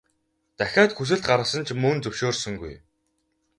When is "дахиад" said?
0.57-0.91